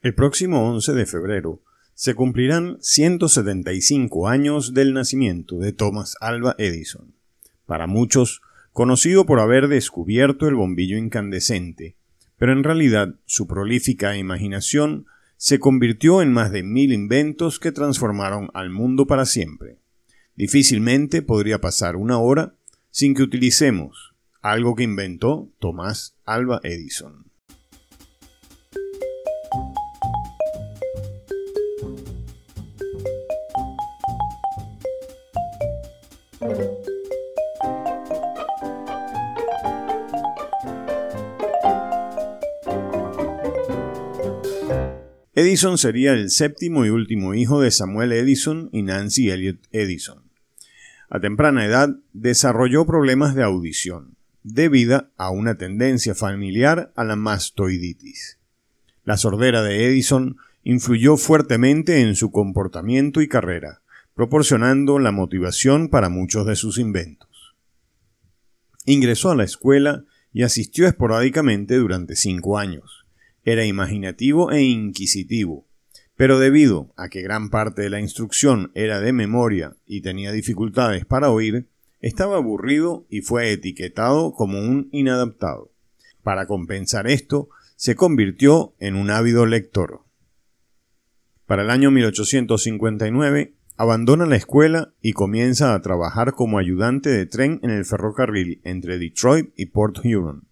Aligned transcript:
El 0.00 0.14
próximo 0.14 0.70
11 0.70 0.92
de 0.92 1.06
febrero 1.06 1.60
se 1.94 2.14
cumplirán 2.14 2.76
175 2.80 4.28
años 4.28 4.72
del 4.72 4.94
nacimiento 4.94 5.58
de 5.58 5.72
Thomas 5.72 6.16
Alva 6.20 6.54
Edison. 6.56 7.14
Para 7.66 7.88
muchos, 7.88 8.40
conocido 8.72 9.26
por 9.26 9.40
haber 9.40 9.66
descubierto 9.66 10.46
el 10.46 10.54
bombillo 10.54 10.96
incandescente, 10.96 11.96
pero 12.36 12.52
en 12.52 12.62
realidad 12.62 13.16
su 13.26 13.48
prolífica 13.48 14.16
imaginación 14.16 15.06
se 15.36 15.58
convirtió 15.58 16.22
en 16.22 16.32
más 16.32 16.52
de 16.52 16.62
mil 16.62 16.92
inventos 16.92 17.58
que 17.58 17.72
transformaron 17.72 18.50
al 18.54 18.70
mundo 18.70 19.08
para 19.08 19.26
siempre. 19.26 19.78
Difícilmente 20.36 21.22
podría 21.22 21.60
pasar 21.60 21.96
una 21.96 22.18
hora 22.18 22.54
sin 22.92 23.14
que 23.14 23.24
utilicemos 23.24 24.14
algo 24.42 24.76
que 24.76 24.84
inventó 24.84 25.50
Thomas 25.58 26.14
Alva 26.24 26.60
Edison. 26.62 27.27
Edison 45.38 45.78
sería 45.78 46.14
el 46.14 46.30
séptimo 46.30 46.84
y 46.84 46.90
último 46.90 47.32
hijo 47.32 47.60
de 47.60 47.70
Samuel 47.70 48.10
Edison 48.10 48.70
y 48.72 48.82
Nancy 48.82 49.30
Elliot 49.30 49.58
Edison. 49.70 50.24
A 51.10 51.20
temprana 51.20 51.64
edad 51.64 51.90
desarrolló 52.12 52.86
problemas 52.86 53.36
de 53.36 53.44
audición, 53.44 54.16
debido 54.42 55.10
a 55.16 55.30
una 55.30 55.56
tendencia 55.56 56.16
familiar 56.16 56.92
a 56.96 57.04
la 57.04 57.14
mastoiditis. 57.14 58.38
La 59.04 59.16
sordera 59.16 59.62
de 59.62 59.86
Edison 59.86 60.38
influyó 60.64 61.16
fuertemente 61.16 62.00
en 62.00 62.16
su 62.16 62.32
comportamiento 62.32 63.20
y 63.20 63.28
carrera, 63.28 63.80
proporcionando 64.18 64.98
la 64.98 65.12
motivación 65.12 65.88
para 65.90 66.08
muchos 66.08 66.44
de 66.44 66.56
sus 66.56 66.78
inventos. 66.78 67.54
Ingresó 68.84 69.30
a 69.30 69.36
la 69.36 69.44
escuela 69.44 70.06
y 70.32 70.42
asistió 70.42 70.88
esporádicamente 70.88 71.76
durante 71.76 72.16
cinco 72.16 72.58
años. 72.58 73.06
Era 73.44 73.64
imaginativo 73.64 74.50
e 74.50 74.62
inquisitivo, 74.62 75.68
pero 76.16 76.40
debido 76.40 76.92
a 76.96 77.08
que 77.08 77.22
gran 77.22 77.48
parte 77.48 77.82
de 77.82 77.90
la 77.90 78.00
instrucción 78.00 78.72
era 78.74 78.98
de 78.98 79.12
memoria 79.12 79.76
y 79.86 80.00
tenía 80.00 80.32
dificultades 80.32 81.06
para 81.06 81.30
oír, 81.30 81.68
estaba 82.00 82.38
aburrido 82.38 83.06
y 83.08 83.20
fue 83.20 83.52
etiquetado 83.52 84.32
como 84.32 84.58
un 84.58 84.88
inadaptado. 84.90 85.70
Para 86.24 86.48
compensar 86.48 87.06
esto, 87.06 87.50
se 87.76 87.94
convirtió 87.94 88.74
en 88.80 88.96
un 88.96 89.10
ávido 89.10 89.46
lector. 89.46 90.02
Para 91.46 91.62
el 91.62 91.70
año 91.70 91.92
1859, 91.92 93.54
abandona 93.78 94.26
la 94.26 94.34
escuela 94.34 94.92
y 95.00 95.12
comienza 95.12 95.72
a 95.72 95.80
trabajar 95.80 96.32
como 96.32 96.58
ayudante 96.58 97.10
de 97.10 97.26
tren 97.26 97.60
en 97.62 97.70
el 97.70 97.84
ferrocarril 97.84 98.60
entre 98.64 98.98
Detroit 98.98 99.50
y 99.56 99.66
Port 99.66 99.98
Huron. 100.04 100.48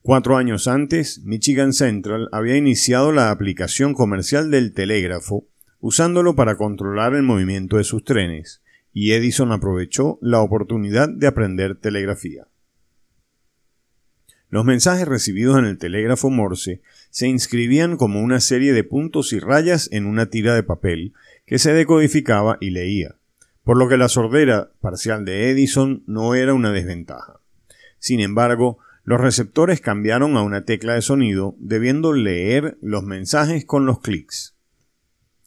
Cuatro 0.00 0.38
años 0.38 0.66
antes, 0.66 1.20
Michigan 1.22 1.74
Central 1.74 2.30
había 2.32 2.56
iniciado 2.56 3.12
la 3.12 3.30
aplicación 3.30 3.92
comercial 3.92 4.50
del 4.50 4.72
telégrafo, 4.72 5.46
usándolo 5.80 6.34
para 6.34 6.56
controlar 6.56 7.14
el 7.14 7.22
movimiento 7.22 7.76
de 7.76 7.84
sus 7.84 8.04
trenes, 8.04 8.62
y 8.94 9.12
Edison 9.12 9.52
aprovechó 9.52 10.18
la 10.22 10.40
oportunidad 10.40 11.10
de 11.10 11.26
aprender 11.26 11.78
telegrafía. 11.78 12.46
Los 14.48 14.64
mensajes 14.64 15.06
recibidos 15.06 15.58
en 15.58 15.66
el 15.66 15.78
telégrafo 15.78 16.30
Morse 16.30 16.80
se 17.10 17.28
inscribían 17.28 17.98
como 17.98 18.20
una 18.22 18.40
serie 18.40 18.72
de 18.72 18.82
puntos 18.82 19.34
y 19.34 19.38
rayas 19.38 19.90
en 19.92 20.06
una 20.06 20.26
tira 20.26 20.54
de 20.54 20.62
papel 20.62 21.12
que 21.50 21.58
se 21.58 21.74
decodificaba 21.74 22.58
y 22.60 22.70
leía, 22.70 23.16
por 23.64 23.76
lo 23.76 23.88
que 23.88 23.96
la 23.96 24.08
sordera 24.08 24.70
parcial 24.80 25.24
de 25.24 25.50
Edison 25.50 26.04
no 26.06 26.36
era 26.36 26.54
una 26.54 26.70
desventaja. 26.70 27.40
Sin 27.98 28.20
embargo, 28.20 28.78
los 29.02 29.20
receptores 29.20 29.80
cambiaron 29.80 30.36
a 30.36 30.42
una 30.42 30.64
tecla 30.64 30.94
de 30.94 31.02
sonido, 31.02 31.56
debiendo 31.58 32.12
leer 32.12 32.78
los 32.80 33.02
mensajes 33.02 33.64
con 33.64 33.84
los 33.84 33.98
clics. 33.98 34.54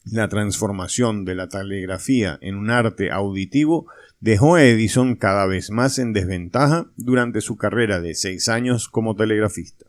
La 0.04 0.28
transformación 0.28 1.24
de 1.24 1.36
la 1.36 1.48
telegrafía 1.48 2.38
en 2.42 2.56
un 2.56 2.70
arte 2.70 3.10
auditivo 3.10 3.88
dejó 4.20 4.56
a 4.56 4.64
Edison 4.66 5.16
cada 5.16 5.46
vez 5.46 5.72
más 5.72 6.00
en 6.00 6.12
desventaja 6.12 6.88
durante 6.98 7.40
su 7.40 7.56
carrera 7.56 8.02
de 8.02 8.14
seis 8.14 8.50
años 8.50 8.90
como 8.90 9.16
telegrafista. 9.16 9.86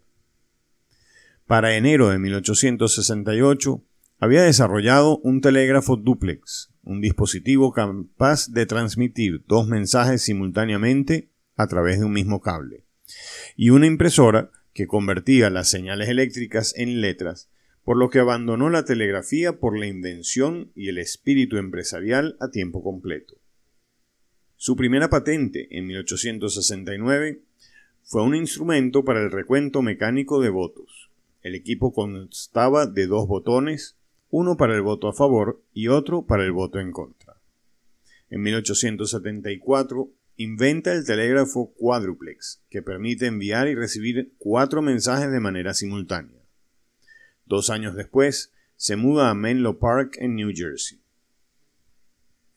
Para 1.49 1.75
enero 1.75 2.11
de 2.11 2.21
1868, 2.21 3.83
había 4.19 4.43
desarrollado 4.43 5.19
un 5.19 5.41
telégrafo 5.41 5.97
duplex, 5.97 6.71
un 6.83 7.01
dispositivo 7.01 7.73
capaz 7.73 8.51
de 8.51 8.67
transmitir 8.67 9.45
dos 9.47 9.67
mensajes 9.67 10.23
simultáneamente 10.23 11.29
a 11.57 11.67
través 11.67 11.99
de 11.99 12.05
un 12.05 12.13
mismo 12.13 12.41
cable 12.41 12.85
y 13.57 13.71
una 13.71 13.87
impresora 13.87 14.51
que 14.73 14.87
convertía 14.87 15.51
las 15.51 15.69
señales 15.69 16.09
eléctricas 16.09 16.75
en 16.77 17.01
letras, 17.01 17.49
por 17.85 17.97
lo 17.97 18.11
que 18.11 18.19
abandonó 18.19 18.71
la 18.71 18.85
telegrafía 18.85 19.59
por 19.59 19.79
la 19.79 19.87
invención 19.87 20.73
y 20.75 20.89
el 20.89 20.99
espíritu 20.99 21.59
empresarial 21.59 22.37
a 22.41 22.51
tiempo 22.51 22.83
completo. 22.83 23.37
Su 24.57 24.77
primera 24.77 25.11
patente, 25.11 25.69
en 25.77 25.87
1869, 25.87 27.43
fue 28.03 28.23
un 28.23 28.35
instrumento 28.35 29.05
para 29.05 29.21
el 29.21 29.31
recuento 29.31 29.83
mecánico 29.83 30.41
de 30.41 30.49
votos. 30.49 31.11
El 31.43 31.55
equipo 31.55 31.93
constaba 31.93 32.87
de 32.87 33.07
dos 33.07 33.29
botones, 33.29 33.97
uno 34.37 34.57
para 34.57 34.75
el 34.75 34.83
voto 34.83 35.07
a 35.07 35.13
favor 35.13 35.63
y 35.73 35.87
otro 35.87 36.27
para 36.27 36.43
el 36.43 36.51
voto 36.51 36.81
en 36.81 36.91
contra. 36.91 37.37
En 38.31 38.43
1874 38.43 40.11
inventa 40.39 40.93
el 40.93 41.07
telégrafo 41.07 41.73
cuádruplex, 41.77 42.61
que 42.69 42.83
permite 42.83 43.27
enviar 43.27 43.69
y 43.69 43.77
recibir 43.77 44.33
cuatro 44.39 44.83
mensajes 44.83 45.31
de 45.31 45.39
manera 45.39 45.73
simultánea. 45.73 46.43
Dos 47.47 47.71
años 47.71 47.95
después, 47.95 48.53
se 48.75 48.97
muda 48.97 49.31
a 49.31 49.35
Menlo 49.35 49.79
Park 49.79 50.17
en 50.19 50.35
New 50.35 50.51
Jersey. 50.53 51.01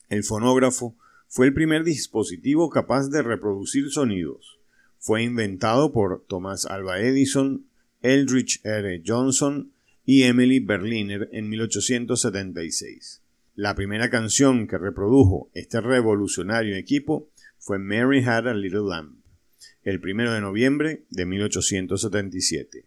El 0.08 0.24
fonógrafo 0.24 0.96
fue 1.28 1.46
el 1.46 1.54
primer 1.54 1.84
dispositivo 1.84 2.70
capaz 2.70 3.08
de 3.08 3.22
reproducir 3.22 3.88
sonidos. 3.90 4.58
Fue 4.98 5.22
inventado 5.22 5.92
por 5.92 6.24
Thomas 6.26 6.66
Alva 6.66 6.98
Edison, 6.98 7.68
Eldridge 8.02 8.62
R. 8.64 9.00
Johnson 9.06 9.70
y 10.10 10.22
Emily 10.22 10.58
Berliner 10.58 11.28
en 11.32 11.50
1876. 11.50 13.20
La 13.56 13.74
primera 13.74 14.08
canción 14.08 14.66
que 14.66 14.78
reprodujo 14.78 15.50
este 15.52 15.82
revolucionario 15.82 16.76
equipo 16.76 17.28
fue 17.58 17.78
Mary 17.78 18.24
Had 18.24 18.48
a 18.48 18.54
Little 18.54 18.88
Lamb, 18.88 19.18
el 19.82 20.00
1 20.02 20.32
de 20.32 20.40
noviembre 20.40 21.04
de 21.10 21.26
1877. 21.26 22.86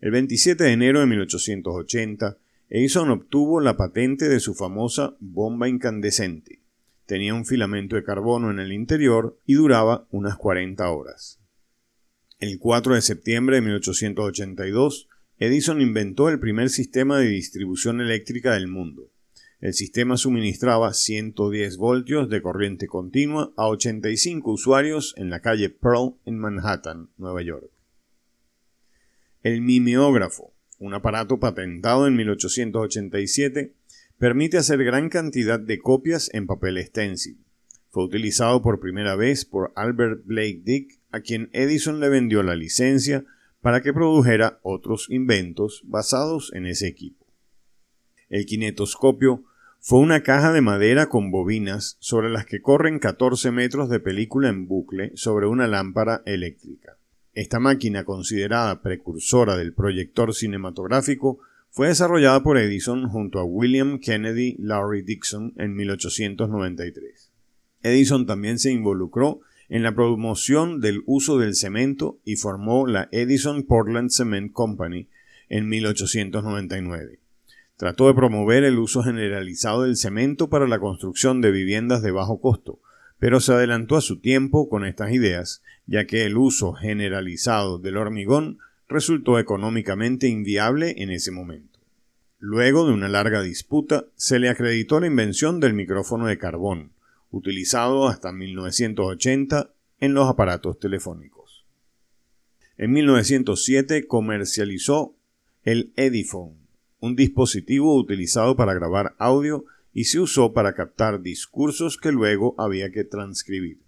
El 0.00 0.10
27 0.12 0.62
de 0.62 0.70
enero 0.70 1.00
de 1.00 1.06
1880, 1.06 2.38
Edison 2.70 3.10
obtuvo 3.10 3.60
la 3.60 3.76
patente 3.76 4.28
de 4.28 4.38
su 4.38 4.54
famosa 4.54 5.16
bomba 5.18 5.68
incandescente. 5.68 6.60
Tenía 7.04 7.34
un 7.34 7.44
filamento 7.44 7.96
de 7.96 8.04
carbono 8.04 8.52
en 8.52 8.60
el 8.60 8.72
interior 8.72 9.40
y 9.44 9.54
duraba 9.54 10.06
unas 10.12 10.36
40 10.36 10.88
horas. 10.88 11.40
El 12.38 12.60
4 12.60 12.94
de 12.94 13.02
septiembre 13.02 13.56
de 13.56 13.62
1882, 13.62 15.08
Edison 15.44 15.80
inventó 15.80 16.28
el 16.28 16.38
primer 16.38 16.70
sistema 16.70 17.18
de 17.18 17.26
distribución 17.26 18.00
eléctrica 18.00 18.52
del 18.54 18.68
mundo. 18.68 19.10
El 19.60 19.74
sistema 19.74 20.16
suministraba 20.16 20.94
110 20.94 21.78
voltios 21.78 22.30
de 22.30 22.40
corriente 22.40 22.86
continua 22.86 23.52
a 23.56 23.66
85 23.66 24.52
usuarios 24.52 25.14
en 25.16 25.30
la 25.30 25.40
calle 25.40 25.68
Pearl 25.68 26.14
en 26.26 26.38
Manhattan, 26.38 27.08
Nueva 27.18 27.42
York. 27.42 27.72
El 29.42 29.62
mimeógrafo, 29.62 30.52
un 30.78 30.94
aparato 30.94 31.40
patentado 31.40 32.06
en 32.06 32.14
1887, 32.14 33.72
permite 34.18 34.58
hacer 34.58 34.84
gran 34.84 35.08
cantidad 35.08 35.58
de 35.58 35.80
copias 35.80 36.30
en 36.32 36.46
papel 36.46 36.78
stencil. 36.86 37.36
Fue 37.90 38.04
utilizado 38.04 38.62
por 38.62 38.78
primera 38.78 39.16
vez 39.16 39.44
por 39.44 39.72
Albert 39.74 40.24
Blake 40.24 40.60
Dick, 40.62 41.00
a 41.10 41.18
quien 41.18 41.50
Edison 41.52 41.98
le 41.98 42.10
vendió 42.10 42.44
la 42.44 42.54
licencia 42.54 43.24
para 43.62 43.80
que 43.80 43.94
produjera 43.94 44.58
otros 44.62 45.06
inventos 45.08 45.82
basados 45.86 46.52
en 46.52 46.66
ese 46.66 46.88
equipo. 46.88 47.24
El 48.28 48.44
kinetoscopio 48.44 49.44
fue 49.78 50.00
una 50.00 50.22
caja 50.22 50.52
de 50.52 50.60
madera 50.60 51.08
con 51.08 51.30
bobinas 51.30 51.96
sobre 51.98 52.28
las 52.28 52.44
que 52.44 52.60
corren 52.60 52.98
14 52.98 53.50
metros 53.50 53.88
de 53.88 54.00
película 54.00 54.48
en 54.48 54.66
bucle 54.66 55.12
sobre 55.14 55.46
una 55.46 55.66
lámpara 55.66 56.22
eléctrica. 56.26 56.98
Esta 57.34 57.58
máquina, 57.58 58.04
considerada 58.04 58.82
precursora 58.82 59.56
del 59.56 59.72
proyector 59.72 60.34
cinematográfico, 60.34 61.38
fue 61.70 61.88
desarrollada 61.88 62.42
por 62.42 62.58
Edison 62.58 63.08
junto 63.08 63.38
a 63.38 63.44
William 63.44 63.98
Kennedy 63.98 64.56
Lowry 64.58 65.02
Dixon 65.02 65.54
en 65.56 65.74
1893. 65.74 67.30
Edison 67.82 68.26
también 68.26 68.58
se 68.58 68.70
involucró 68.70 69.40
en 69.72 69.82
la 69.82 69.94
promoción 69.94 70.82
del 70.82 71.02
uso 71.06 71.38
del 71.38 71.54
cemento 71.54 72.20
y 72.26 72.36
formó 72.36 72.86
la 72.86 73.08
Edison 73.10 73.62
Portland 73.62 74.10
Cement 74.10 74.52
Company 74.52 75.08
en 75.48 75.66
1899. 75.66 77.20
Trató 77.78 78.06
de 78.06 78.12
promover 78.12 78.64
el 78.64 78.78
uso 78.78 79.02
generalizado 79.02 79.84
del 79.84 79.96
cemento 79.96 80.50
para 80.50 80.68
la 80.68 80.78
construcción 80.78 81.40
de 81.40 81.52
viviendas 81.52 82.02
de 82.02 82.10
bajo 82.10 82.38
costo, 82.38 82.80
pero 83.18 83.40
se 83.40 83.54
adelantó 83.54 83.96
a 83.96 84.02
su 84.02 84.20
tiempo 84.20 84.68
con 84.68 84.84
estas 84.84 85.10
ideas, 85.10 85.62
ya 85.86 86.06
que 86.06 86.26
el 86.26 86.36
uso 86.36 86.74
generalizado 86.74 87.78
del 87.78 87.96
hormigón 87.96 88.58
resultó 88.90 89.38
económicamente 89.38 90.28
inviable 90.28 90.96
en 90.98 91.10
ese 91.10 91.30
momento. 91.30 91.80
Luego 92.38 92.86
de 92.86 92.92
una 92.92 93.08
larga 93.08 93.40
disputa, 93.40 94.04
se 94.16 94.38
le 94.38 94.50
acreditó 94.50 95.00
la 95.00 95.06
invención 95.06 95.60
del 95.60 95.72
micrófono 95.72 96.26
de 96.26 96.36
carbón, 96.36 96.92
utilizado 97.32 98.06
hasta 98.06 98.30
1980 98.30 99.74
en 99.98 100.14
los 100.14 100.28
aparatos 100.28 100.78
telefónicos. 100.78 101.66
En 102.76 102.92
1907 102.92 104.06
comercializó 104.06 105.16
el 105.64 105.92
Ediphone, 105.96 106.56
un 107.00 107.16
dispositivo 107.16 107.96
utilizado 107.96 108.54
para 108.54 108.74
grabar 108.74 109.16
audio 109.18 109.64
y 109.92 110.04
se 110.04 110.20
usó 110.20 110.52
para 110.52 110.74
captar 110.74 111.20
discursos 111.20 111.98
que 111.98 112.12
luego 112.12 112.54
había 112.58 112.92
que 112.92 113.02
transcribir. 113.02 113.80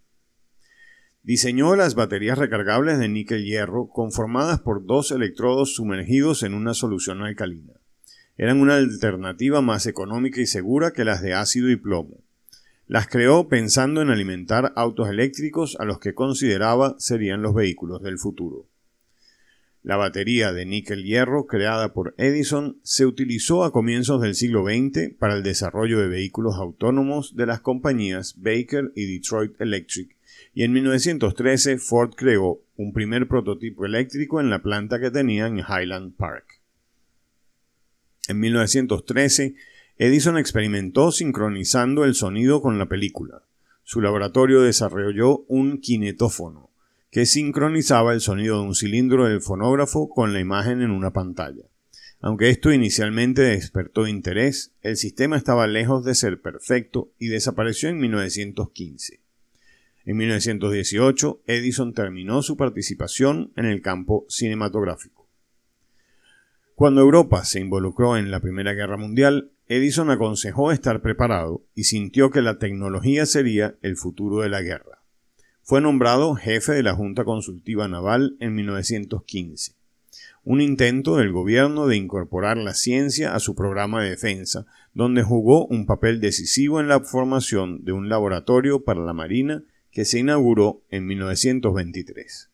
Diseñó 1.22 1.76
las 1.76 1.94
baterías 1.94 2.38
recargables 2.38 2.98
de 2.98 3.08
níquel-hierro 3.08 3.88
conformadas 3.88 4.60
por 4.60 4.84
dos 4.84 5.12
electrodos 5.12 5.74
sumergidos 5.74 6.42
en 6.42 6.54
una 6.54 6.74
solución 6.74 7.22
alcalina 7.22 7.74
eran 8.36 8.60
una 8.60 8.76
alternativa 8.76 9.60
más 9.60 9.86
económica 9.86 10.40
y 10.40 10.46
segura 10.46 10.92
que 10.92 11.04
las 11.04 11.22
de 11.22 11.34
ácido 11.34 11.70
y 11.70 11.76
plomo. 11.76 12.23
Las 12.94 13.08
creó 13.08 13.48
pensando 13.48 14.02
en 14.02 14.10
alimentar 14.10 14.72
autos 14.76 15.08
eléctricos 15.08 15.76
a 15.80 15.84
los 15.84 15.98
que 15.98 16.14
consideraba 16.14 16.94
serían 17.00 17.42
los 17.42 17.52
vehículos 17.52 18.00
del 18.02 18.20
futuro. 18.20 18.68
La 19.82 19.96
batería 19.96 20.52
de 20.52 20.64
níquel-hierro 20.64 21.48
creada 21.48 21.92
por 21.92 22.14
Edison 22.18 22.78
se 22.84 23.04
utilizó 23.04 23.64
a 23.64 23.72
comienzos 23.72 24.22
del 24.22 24.36
siglo 24.36 24.62
XX 24.62 25.12
para 25.18 25.34
el 25.34 25.42
desarrollo 25.42 25.98
de 25.98 26.06
vehículos 26.06 26.54
autónomos 26.54 27.34
de 27.34 27.46
las 27.46 27.58
compañías 27.58 28.36
Baker 28.36 28.92
y 28.94 29.12
Detroit 29.12 29.60
Electric, 29.60 30.16
y 30.54 30.62
en 30.62 30.72
1913 30.74 31.78
Ford 31.78 32.14
creó 32.14 32.60
un 32.76 32.92
primer 32.92 33.26
prototipo 33.26 33.86
eléctrico 33.86 34.40
en 34.40 34.50
la 34.50 34.62
planta 34.62 35.00
que 35.00 35.10
tenía 35.10 35.48
en 35.48 35.58
Highland 35.58 36.14
Park. 36.14 36.60
En 38.28 38.38
1913, 38.38 39.56
Edison 39.96 40.38
experimentó 40.38 41.12
sincronizando 41.12 42.04
el 42.04 42.16
sonido 42.16 42.60
con 42.60 42.78
la 42.78 42.86
película. 42.86 43.44
Su 43.84 44.00
laboratorio 44.00 44.62
desarrolló 44.62 45.44
un 45.46 45.78
kinetófono, 45.78 46.70
que 47.12 47.26
sincronizaba 47.26 48.12
el 48.12 48.20
sonido 48.20 48.60
de 48.60 48.66
un 48.66 48.74
cilindro 48.74 49.26
del 49.26 49.40
fonógrafo 49.40 50.08
con 50.08 50.32
la 50.32 50.40
imagen 50.40 50.82
en 50.82 50.90
una 50.90 51.12
pantalla. 51.12 51.62
Aunque 52.20 52.50
esto 52.50 52.72
inicialmente 52.72 53.42
despertó 53.42 54.08
interés, 54.08 54.72
el 54.82 54.96
sistema 54.96 55.36
estaba 55.36 55.68
lejos 55.68 56.04
de 56.04 56.16
ser 56.16 56.40
perfecto 56.40 57.12
y 57.20 57.28
desapareció 57.28 57.88
en 57.88 57.98
1915. 57.98 59.20
En 60.06 60.16
1918, 60.16 61.42
Edison 61.46 61.92
terminó 61.92 62.42
su 62.42 62.56
participación 62.56 63.52
en 63.56 63.66
el 63.66 63.80
campo 63.80 64.26
cinematográfico. 64.28 65.23
Cuando 66.74 67.02
Europa 67.02 67.44
se 67.44 67.60
involucró 67.60 68.16
en 68.16 68.32
la 68.32 68.40
Primera 68.40 68.72
Guerra 68.72 68.96
Mundial, 68.96 69.52
Edison 69.68 70.10
aconsejó 70.10 70.72
estar 70.72 71.02
preparado 71.02 71.62
y 71.72 71.84
sintió 71.84 72.30
que 72.30 72.42
la 72.42 72.58
tecnología 72.58 73.26
sería 73.26 73.76
el 73.80 73.96
futuro 73.96 74.42
de 74.42 74.48
la 74.48 74.60
guerra. 74.60 75.04
Fue 75.62 75.80
nombrado 75.80 76.34
jefe 76.34 76.72
de 76.72 76.82
la 76.82 76.96
Junta 76.96 77.24
Consultiva 77.24 77.86
Naval 77.86 78.36
en 78.40 78.56
1915, 78.56 79.76
un 80.42 80.60
intento 80.60 81.16
del 81.16 81.30
gobierno 81.30 81.86
de 81.86 81.96
incorporar 81.96 82.56
la 82.56 82.74
ciencia 82.74 83.36
a 83.36 83.38
su 83.38 83.54
programa 83.54 84.02
de 84.02 84.10
defensa, 84.10 84.66
donde 84.94 85.22
jugó 85.22 85.66
un 85.66 85.86
papel 85.86 86.20
decisivo 86.20 86.80
en 86.80 86.88
la 86.88 86.98
formación 86.98 87.84
de 87.84 87.92
un 87.92 88.08
laboratorio 88.08 88.82
para 88.82 89.00
la 89.00 89.12
Marina 89.12 89.62
que 89.92 90.04
se 90.04 90.18
inauguró 90.18 90.82
en 90.90 91.06
1923. 91.06 92.50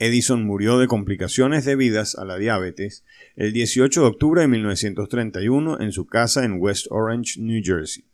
Edison 0.00 0.46
murió 0.46 0.78
de 0.78 0.86
complicaciones 0.86 1.66
debidas 1.66 2.16
a 2.16 2.24
la 2.24 2.38
diabetes 2.38 3.04
el 3.36 3.52
18 3.52 4.00
de 4.00 4.06
octubre 4.06 4.40
de 4.40 4.48
1931 4.48 5.78
en 5.78 5.92
su 5.92 6.06
casa 6.06 6.46
en 6.46 6.56
West 6.58 6.86
Orange, 6.88 7.38
New 7.38 7.60
Jersey. 7.62 8.06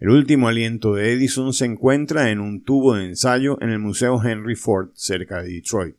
El 0.00 0.10
último 0.10 0.48
aliento 0.48 0.94
de 0.94 1.12
Edison 1.12 1.52
se 1.52 1.64
encuentra 1.64 2.30
en 2.30 2.40
un 2.40 2.64
tubo 2.64 2.96
de 2.96 3.04
ensayo 3.04 3.56
en 3.62 3.70
el 3.70 3.78
Museo 3.78 4.20
Henry 4.20 4.56
Ford 4.56 4.88
cerca 4.94 5.42
de 5.42 5.52
Detroit. 5.52 5.94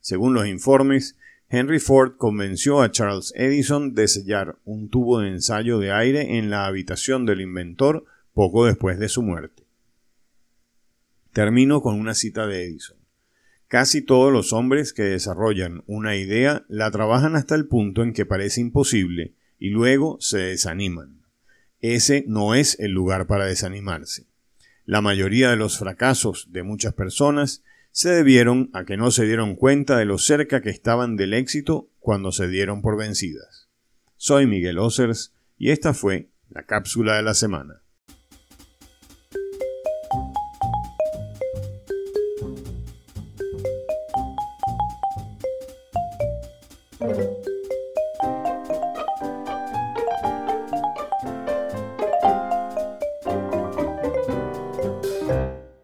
Según 0.00 0.34
los 0.34 0.46
informes, 0.46 1.16
Henry 1.48 1.78
Ford 1.78 2.18
convenció 2.18 2.82
a 2.82 2.90
Charles 2.90 3.32
Edison 3.36 3.94
de 3.94 4.08
sellar 4.08 4.58
un 4.66 4.90
tubo 4.90 5.20
de 5.20 5.30
ensayo 5.30 5.78
de 5.78 5.90
aire 5.90 6.36
en 6.36 6.50
la 6.50 6.66
habitación 6.66 7.24
del 7.24 7.40
inventor 7.40 8.04
poco 8.34 8.66
después 8.66 8.98
de 8.98 9.08
su 9.08 9.22
muerte. 9.22 9.64
Termino 11.32 11.80
con 11.80 11.98
una 11.98 12.12
cita 12.12 12.46
de 12.46 12.66
Edison. 12.66 12.99
Casi 13.70 14.02
todos 14.02 14.32
los 14.32 14.52
hombres 14.52 14.92
que 14.92 15.04
desarrollan 15.04 15.84
una 15.86 16.16
idea 16.16 16.64
la 16.66 16.90
trabajan 16.90 17.36
hasta 17.36 17.54
el 17.54 17.68
punto 17.68 18.02
en 18.02 18.12
que 18.12 18.26
parece 18.26 18.60
imposible 18.60 19.36
y 19.60 19.68
luego 19.68 20.16
se 20.18 20.38
desaniman. 20.38 21.22
Ese 21.78 22.24
no 22.26 22.56
es 22.56 22.80
el 22.80 22.90
lugar 22.90 23.28
para 23.28 23.46
desanimarse. 23.46 24.26
La 24.86 25.02
mayoría 25.02 25.50
de 25.50 25.56
los 25.56 25.78
fracasos 25.78 26.48
de 26.50 26.64
muchas 26.64 26.94
personas 26.94 27.62
se 27.92 28.08
debieron 28.10 28.70
a 28.72 28.84
que 28.84 28.96
no 28.96 29.12
se 29.12 29.24
dieron 29.24 29.54
cuenta 29.54 29.96
de 29.96 30.04
lo 30.04 30.18
cerca 30.18 30.62
que 30.62 30.70
estaban 30.70 31.14
del 31.14 31.32
éxito 31.32 31.88
cuando 32.00 32.32
se 32.32 32.48
dieron 32.48 32.82
por 32.82 32.98
vencidas. 32.98 33.68
Soy 34.16 34.48
Miguel 34.48 34.80
Osers 34.80 35.32
y 35.58 35.70
esta 35.70 35.94
fue 35.94 36.28
la 36.48 36.64
cápsula 36.64 37.14
de 37.14 37.22
la 37.22 37.34
semana. 37.34 37.79